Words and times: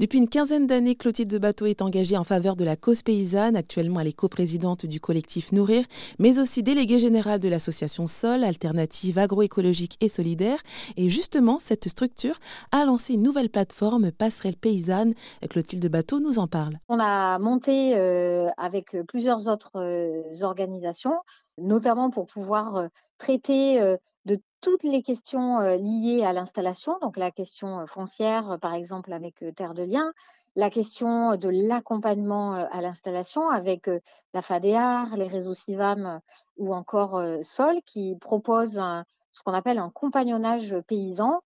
Depuis 0.00 0.18
une 0.18 0.28
quinzaine 0.28 0.66
d'années, 0.66 0.96
Clotilde 0.96 1.30
de 1.30 1.38
Bateau 1.38 1.66
est 1.66 1.80
engagée 1.80 2.16
en 2.16 2.24
faveur 2.24 2.56
de 2.56 2.64
la 2.64 2.74
cause 2.74 3.04
paysanne. 3.04 3.54
Actuellement, 3.54 4.00
elle 4.00 4.08
est 4.08 4.12
coprésidente 4.12 4.86
du 4.86 4.98
collectif 4.98 5.52
Nourrir, 5.52 5.84
mais 6.18 6.40
aussi 6.40 6.64
déléguée 6.64 6.98
générale 6.98 7.38
de 7.38 7.48
l'association 7.48 8.08
Sol, 8.08 8.42
alternative 8.42 9.20
agroécologique 9.20 9.96
et 10.00 10.08
solidaire. 10.08 10.58
Et 10.96 11.08
justement, 11.08 11.60
cette 11.60 11.88
structure 11.88 12.40
a 12.72 12.84
lancé 12.84 13.14
une 13.14 13.22
nouvelle 13.22 13.50
plateforme, 13.50 14.10
Passerelle 14.10 14.56
Paysanne. 14.56 15.14
Clotilde 15.48 15.80
de 15.84 15.88
Bateau 15.88 16.18
nous 16.18 16.40
en 16.40 16.48
parle. 16.48 16.76
On 16.88 16.98
a 16.98 17.38
monté 17.38 17.96
euh, 17.96 18.48
avec 18.56 18.96
plusieurs 19.06 19.46
autres 19.46 19.76
euh, 19.76 20.42
organisations, 20.42 21.14
notamment 21.56 22.10
pour 22.10 22.26
pouvoir 22.26 22.74
euh, 22.74 22.86
traiter 23.18 23.96
toutes 24.64 24.82
les 24.82 25.02
questions 25.02 25.60
liées 25.76 26.24
à 26.24 26.32
l'installation, 26.32 26.98
donc 27.02 27.18
la 27.18 27.30
question 27.30 27.86
foncière, 27.86 28.56
par 28.62 28.72
exemple, 28.72 29.12
avec 29.12 29.44
Terre 29.54 29.74
de 29.74 29.82
Liens, 29.82 30.10
la 30.56 30.70
question 30.70 31.36
de 31.36 31.50
l'accompagnement 31.50 32.54
à 32.54 32.80
l'installation 32.80 33.50
avec 33.50 33.90
la 34.32 34.40
FADEAR, 34.40 35.16
les 35.16 35.28
réseaux 35.28 35.52
CIVAM 35.52 36.20
ou 36.56 36.74
encore 36.74 37.22
SOL, 37.42 37.82
qui 37.84 38.16
proposent 38.16 38.80
ce 39.32 39.42
qu'on 39.42 39.52
appelle 39.52 39.76
un 39.76 39.90
compagnonnage 39.90 40.74
paysan 40.86 41.42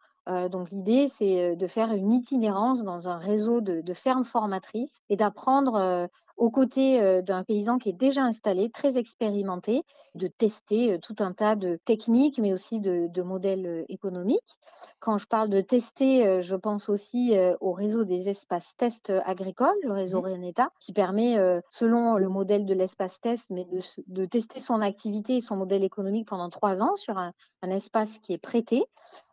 donc 0.50 0.70
l'idée, 0.70 1.10
c'est 1.16 1.56
de 1.56 1.66
faire 1.66 1.92
une 1.92 2.12
itinérance 2.12 2.82
dans 2.82 3.08
un 3.08 3.18
réseau 3.18 3.60
de, 3.60 3.94
fermes 3.94 4.24
formatrices 4.24 5.00
et 5.08 5.16
d'apprendre 5.16 6.08
aux 6.36 6.50
côtés 6.50 7.22
d'un 7.22 7.42
paysan 7.42 7.78
qui 7.78 7.88
est 7.88 7.94
déjà 7.94 8.22
installé, 8.22 8.70
très 8.70 8.96
expérimenté, 8.96 9.82
de 10.14 10.28
tester 10.28 10.98
tout 11.00 11.16
un 11.18 11.32
tas 11.32 11.56
de 11.56 11.78
techniques, 11.84 12.38
mais 12.38 12.52
aussi 12.52 12.80
de, 12.80 13.22
modèles 13.22 13.84
économiques. 13.88 14.58
Quand 15.00 15.18
je 15.18 15.26
parle 15.26 15.48
de 15.48 15.60
tester, 15.60 16.42
je 16.42 16.54
pense 16.54 16.88
aussi 16.88 17.34
au 17.60 17.72
réseau 17.72 18.04
des 18.04 18.28
espaces 18.28 18.74
tests 18.76 19.12
agricoles, 19.24 19.76
le 19.82 19.92
réseau 19.92 20.20
mmh. 20.20 20.26
Reneta, 20.26 20.70
qui 20.78 20.92
permet, 20.92 21.36
selon 21.70 22.16
le 22.16 22.28
modèle 22.28 22.66
de 22.66 22.74
l'espace 22.74 23.20
test, 23.20 23.46
mais 23.50 23.66
de, 24.06 24.26
tester 24.26 24.60
son 24.60 24.80
activité 24.82 25.36
et 25.36 25.40
son 25.40 25.56
modèle 25.56 25.84
économique 25.84 26.28
pendant 26.28 26.50
trois 26.50 26.82
ans 26.82 26.96
sur 26.96 27.18
un 27.18 27.32
espace 27.70 28.18
qui 28.18 28.34
est 28.34 28.38
prêté. 28.38 28.84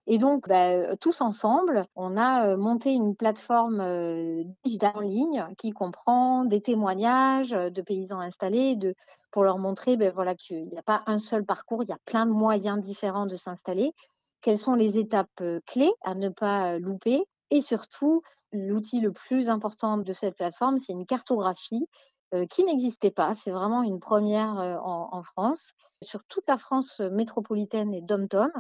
Et 0.07 0.19
donc, 0.19 0.47
bah, 0.47 0.95
tous 0.97 1.21
ensemble, 1.21 1.83
on 1.95 2.15
a 2.15 2.55
monté 2.57 2.93
une 2.93 3.15
plateforme 3.15 3.83
digitale 4.63 4.97
en 4.97 4.99
ligne 4.99 5.47
qui 5.57 5.71
comprend 5.71 6.45
des 6.45 6.61
témoignages 6.61 7.49
de 7.49 7.81
paysans 7.81 8.19
installés, 8.19 8.75
de, 8.75 8.93
pour 9.31 9.43
leur 9.43 9.57
montrer 9.57 9.97
ben, 9.97 10.11
voilà, 10.13 10.35
qu'il 10.35 10.67
n'y 10.67 10.77
a 10.77 10.83
pas 10.83 11.01
un 11.07 11.17
seul 11.17 11.43
parcours, 11.43 11.81
il 11.81 11.89
y 11.89 11.93
a 11.93 11.97
plein 12.05 12.27
de 12.27 12.31
moyens 12.31 12.79
différents 12.79 13.25
de 13.25 13.35
s'installer. 13.35 13.93
Quelles 14.41 14.59
sont 14.59 14.75
les 14.75 14.99
étapes 14.99 15.43
clés 15.65 15.93
à 16.03 16.13
ne 16.13 16.29
pas 16.29 16.77
louper? 16.77 17.25
Et 17.49 17.61
surtout, 17.61 18.21
l'outil 18.51 18.99
le 18.99 19.11
plus 19.11 19.49
important 19.49 19.97
de 19.97 20.13
cette 20.13 20.35
plateforme, 20.35 20.77
c'est 20.77 20.93
une 20.93 21.07
cartographie 21.07 21.87
qui 22.49 22.63
n'existait 22.63 23.11
pas. 23.11 23.33
C'est 23.33 23.51
vraiment 23.51 23.81
une 23.81 23.99
première 23.99 24.81
en, 24.83 25.09
en, 25.11 25.23
France, 25.23 25.71
sur 26.01 26.23
toute 26.25 26.45
la 26.47 26.57
France 26.57 26.99
métropolitaine 26.99 27.93
et 27.93 28.01
dom-tom 28.01 28.51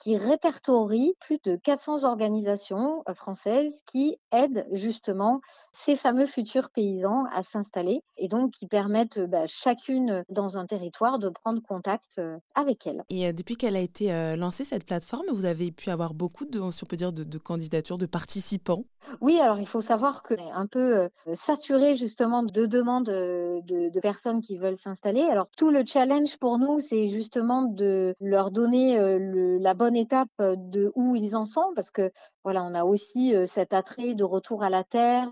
qui 0.00 0.16
répertorie 0.16 1.14
plus 1.20 1.38
de 1.44 1.56
400 1.56 2.04
organisations 2.04 3.04
euh, 3.08 3.14
françaises 3.14 3.82
qui 3.86 4.16
aident 4.32 4.66
justement 4.72 5.40
ces 5.72 5.94
fameux 5.94 6.26
futurs 6.26 6.70
paysans 6.70 7.24
à 7.32 7.42
s'installer 7.42 8.02
et 8.16 8.28
donc 8.28 8.52
qui 8.52 8.66
permettent 8.66 9.18
euh, 9.18 9.26
bah, 9.26 9.46
chacune 9.46 10.24
dans 10.30 10.56
un 10.58 10.66
territoire 10.66 11.18
de 11.18 11.28
prendre 11.28 11.60
contact 11.62 12.16
euh, 12.18 12.38
avec 12.54 12.86
elle. 12.86 13.04
Et 13.10 13.32
depuis 13.32 13.56
qu'elle 13.56 13.76
a 13.76 13.80
été 13.80 14.10
lancée, 14.36 14.64
cette 14.64 14.84
plateforme, 14.84 15.26
vous 15.32 15.44
avez 15.44 15.70
pu 15.70 15.90
avoir 15.90 16.14
beaucoup 16.14 16.46
de, 16.46 16.58
si 16.70 16.84
on 16.84 16.86
peut 16.86 16.96
dire, 16.96 17.12
de, 17.12 17.38
candidatures, 17.38 17.98
de 17.98 18.06
participants? 18.06 18.84
Oui, 19.20 19.38
alors 19.38 19.58
il 19.58 19.66
faut 19.66 19.80
savoir 19.80 20.22
que 20.22 20.34
est 20.34 20.50
un 20.52 20.66
peu 20.66 21.08
saturé 21.34 21.96
justement 21.96 22.42
de 22.42 22.66
demandes 22.66 23.06
de, 23.06 23.60
de 23.64 24.00
personnes 24.00 24.40
qui 24.40 24.56
veulent 24.56 24.76
s'installer. 24.76 25.22
Alors 25.22 25.48
tout 25.56 25.70
le 25.70 25.84
challenge 25.84 26.36
pour 26.38 26.58
nous, 26.58 26.80
c'est 26.80 27.08
justement 27.08 27.62
de 27.62 28.14
leur 28.20 28.50
donner 28.50 28.96
le, 29.18 29.58
la 29.58 29.74
bonne 29.74 29.89
étape 29.94 30.30
de 30.38 30.92
où 30.94 31.16
ils 31.16 31.36
en 31.36 31.44
sont, 31.44 31.72
parce 31.74 31.90
que 31.90 32.10
voilà, 32.44 32.64
on 32.64 32.74
a 32.74 32.84
aussi 32.84 33.34
cet 33.46 33.74
attrait 33.74 34.14
de 34.14 34.24
retour 34.24 34.62
à 34.62 34.70
la 34.70 34.82
terre, 34.82 35.30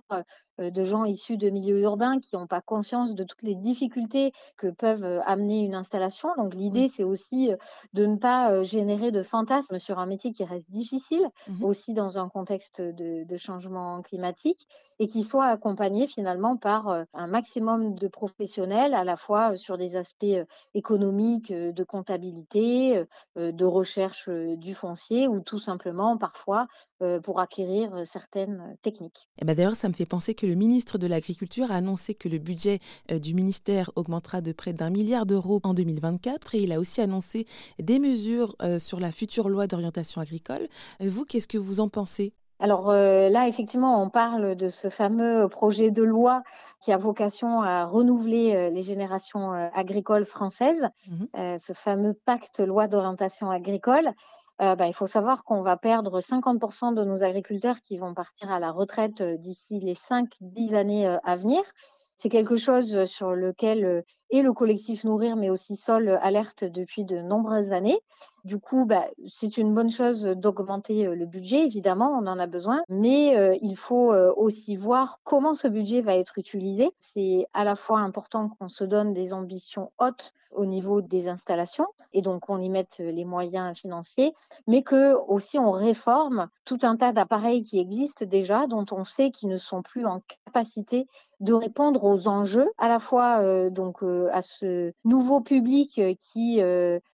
de 0.59 0.85
gens 0.85 1.05
issus 1.05 1.39
de 1.39 1.49
milieux 1.49 1.81
urbains 1.81 2.19
qui 2.19 2.37
n'ont 2.37 2.47
pas 2.47 2.61
conscience 2.61 3.15
de 3.15 3.25
toutes 3.25 3.43
les 3.43 3.55
difficultés 3.55 4.33
que 4.59 4.67
peuvent 4.67 5.23
amener 5.25 5.61
une 5.61 5.75
installation. 5.75 6.29
Donc 6.37 6.55
l'idée, 6.55 6.89
c'est 6.89 7.05
aussi 7.05 7.51
de 7.95 8.07
ne 8.07 8.17
pas 8.17 8.63
générer 8.63 9.11
de 9.11 9.23
fantasmes 9.23 9.79
sur 9.79 9.99
un 9.99 10.07
métier 10.07 10.33
qui 10.33 10.45
reste 10.45 10.71
difficile, 10.71 11.27
mmh 11.47 11.65
aussi 11.65 11.93
dans 11.93 12.19
un 12.19 12.29
contexte 12.29 12.81
de, 12.81 13.25
de, 13.25 13.37
changement 13.37 14.01
climatique, 14.03 14.67
et 14.99 15.09
qui 15.09 15.23
soit 15.23 15.47
accompagné 15.47 16.07
finalement 16.07 16.57
par 16.57 17.05
un 17.15 17.27
maximum 17.27 17.95
de 17.95 18.09
professionnels, 18.09 18.95
à 18.95 19.05
la 19.05 19.17
fois 19.17 19.57
sur 19.57 19.79
des 19.79 19.97
aspects 19.97 20.25
économiques, 20.75 21.53
de 21.53 21.85
comptabilité, 21.85 23.05
de 23.37 23.65
recherche 23.65 24.29
du 24.57 24.75
foncier, 24.75 25.29
ou 25.29 25.41
tout 25.41 25.59
simplement 25.59 26.17
parfois 26.17 26.67
pour 27.23 27.41
acquérir 27.41 27.91
certaines 28.05 28.77
techniques. 28.83 29.29
Et 29.41 29.45
ben 29.45 29.55
D'ailleurs, 29.55 29.77
ça 29.77 29.89
me 29.89 29.95
fait 29.95 30.07
penser 30.07 30.35
que 30.35 30.47
le 30.47 30.55
ministre 30.55 30.99
de 30.99 31.07
l'Agriculture 31.07 31.71
a 31.71 31.75
annoncé 31.75 32.15
que 32.15 32.29
le 32.29 32.39
budget 32.39 32.81
du 33.11 33.35
ministère 33.35 33.91
augmentera 33.97 34.41
de 34.41 34.53
près 34.53 34.73
d'un 34.73 34.91
milliard 34.91 35.27
d'euros 35.27 35.61
en 35.63 35.75
2024 35.75 36.55
et 36.55 36.63
il 36.63 36.73
a 36.73 36.81
aussi 36.81 37.01
annoncé 37.01 37.47
des 37.79 37.99
mesures 37.99 38.57
sur 38.79 39.01
la 39.01 39.13
future 39.13 39.49
loi 39.49 39.67
d'orientation 39.67 40.21
agricole. 40.21 40.69
Vous, 41.01 41.25
qu'est-ce 41.25 41.49
que 41.49 41.59
vous 41.59 41.81
en 41.81 41.89
pensez? 41.89 42.33
Alors 42.61 42.93
là, 42.93 43.47
effectivement, 43.47 44.03
on 44.03 44.11
parle 44.11 44.57
de 44.57 44.69
ce 44.69 44.89
fameux 44.89 45.49
projet 45.49 45.91
de 45.91 46.03
loi 46.03 46.43
qui 46.83 46.93
a 46.93 46.97
vocation 46.97 47.63
à 47.63 47.85
renouveler 47.85 48.71
les 48.71 48.83
générations 48.83 49.53
agricoles 49.53 50.25
françaises, 50.25 50.89
mmh 51.07 51.57
ce 51.59 51.73
fameux 51.73 52.15
pacte 52.25 52.61
loi 52.61 52.89
d'orientation 52.89 53.51
agricole. 53.51 54.13
Euh, 54.61 54.75
bah, 54.75 54.89
il 54.89 54.95
faut 54.95 55.07
savoir 55.07 55.45
qu'on 55.45 55.63
va 55.63 55.77
perdre 55.77 56.21
50% 56.21 56.93
de 56.93 57.05
nos 57.05 57.23
agriculteurs 57.23 57.81
qui 57.81 57.97
vont 57.97 58.13
partir 58.13 58.51
à 58.51 58.59
la 58.59 58.73
retraite 58.73 59.23
d'ici 59.23 59.79
les 59.79 59.95
5-10 59.95 60.75
années 60.75 61.07
à 61.23 61.37
venir. 61.37 61.63
C'est 62.17 62.29
quelque 62.29 62.57
chose 62.57 63.05
sur 63.05 63.33
lequel 63.33 64.05
et 64.31 64.43
le 64.43 64.53
collectif 64.53 65.05
Nourrir, 65.05 65.37
mais 65.37 65.51
aussi 65.51 65.77
Sol 65.77 66.19
alerte 66.23 66.65
depuis 66.65 67.05
de 67.05 67.21
nombreuses 67.21 67.73
années. 67.73 68.01
Du 68.45 68.59
coup, 68.59 68.87
bah, 68.87 69.05
c'est 69.27 69.59
une 69.59 69.75
bonne 69.75 69.91
chose 69.91 70.23
d'augmenter 70.23 71.07
le 71.07 71.27
budget, 71.27 71.65
évidemment, 71.65 72.19
on 72.19 72.27
en 72.27 72.39
a 72.39 72.47
besoin, 72.47 72.83
mais 72.89 73.59
il 73.61 73.77
faut 73.77 74.15
aussi 74.37 74.77
voir 74.77 75.21
comment 75.25 75.55
ce 75.55 75.69
budget 75.69 76.01
va 76.01 76.15
être 76.15 76.39
utilisé. 76.39 76.91
C'est 76.99 77.47
à 77.53 77.65
la 77.65 77.77
fois 77.77 78.01
important 78.01 78.49
qu'on 78.49 78.69
se 78.69 78.85
donne 78.85 79.13
des 79.13 79.33
ambitions 79.33 79.93
hautes 79.99 80.33
au 80.53 80.65
niveau 80.65 81.03
des 81.03 81.29
installations 81.29 81.87
et 82.13 82.23
donc 82.23 82.49
on 82.49 82.61
y 82.61 82.69
mette 82.69 82.99
les 82.99 83.25
moyens 83.25 83.77
financiers, 83.79 84.35
mais 84.67 84.83
que 84.83 85.15
aussi 85.29 85.59
on 85.59 85.71
réforme 85.71 86.49
tout 86.65 86.79
un 86.83 86.97
tas 86.97 87.13
d'appareils 87.13 87.63
qui 87.63 87.79
existent 87.79 88.25
déjà, 88.25 88.67
dont 88.67 88.87
on 88.93 89.05
sait 89.05 89.31
qu'ils 89.31 89.49
ne 89.49 89.59
sont 89.59 89.83
plus 89.83 90.07
en 90.07 90.23
capacité 90.45 91.07
de 91.41 91.53
répondre 91.53 92.03
aux 92.05 92.27
enjeux, 92.27 92.69
à 92.79 92.89
la 92.89 92.99
fois 92.99 93.41
euh, 93.43 93.71
donc 93.71 94.03
euh, 94.03 94.18
à 94.33 94.43
ce 94.43 94.93
nouveau 95.05 95.41
public 95.41 95.99
euh, 95.99 96.15
qui 96.21 96.61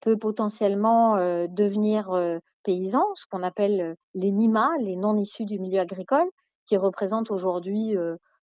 peut 0.01 0.17
potentiellement 0.17 1.17
devenir 1.49 2.11
paysan, 2.63 3.05
ce 3.15 3.27
qu'on 3.27 3.43
appelle 3.43 3.97
les 4.15 4.33
NIMA, 4.33 4.71
les 4.81 4.97
non 4.97 5.17
issus 5.17 5.45
du 5.45 5.59
milieu 5.59 5.81
agricole, 5.81 6.29
qui 6.67 6.77
représentent 6.77 7.31
aujourd'hui 7.31 7.97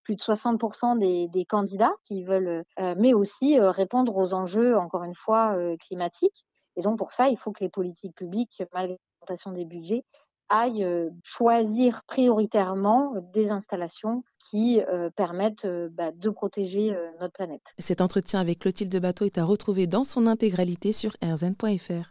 plus 0.03 0.15
de 0.15 0.21
60% 0.21 0.97
des, 0.97 1.27
des, 1.27 1.45
candidats 1.45 1.93
qui 2.05 2.23
veulent, 2.23 2.63
mais 2.97 3.13
aussi 3.13 3.59
répondre 3.59 4.15
aux 4.15 4.33
enjeux, 4.33 4.77
encore 4.77 5.03
une 5.03 5.15
fois, 5.15 5.57
climatiques. 5.79 6.45
Et 6.75 6.81
donc 6.81 6.97
pour 6.97 7.11
ça, 7.11 7.29
il 7.29 7.37
faut 7.37 7.51
que 7.51 7.63
les 7.63 7.69
politiques 7.69 8.15
publiques, 8.15 8.63
malgré 8.73 8.97
l'augmentation 9.21 9.51
des 9.51 9.65
budgets, 9.65 10.03
aillent 10.51 11.09
choisir 11.23 12.03
prioritairement 12.05 13.13
des 13.33 13.49
installations 13.49 14.23
qui 14.37 14.81
permettent 15.15 15.67
bah, 15.91 16.11
de 16.11 16.29
protéger 16.29 16.95
notre 17.19 17.33
planète. 17.33 17.61
Cet 17.79 18.01
entretien 18.01 18.39
avec 18.39 18.59
Clotilde 18.59 18.95
Bateau 18.99 19.25
est 19.25 19.37
à 19.37 19.45
retrouver 19.45 19.87
dans 19.87 20.03
son 20.03 20.27
intégralité 20.27 20.91
sur 20.91 21.15
rzn.fr. 21.23 22.09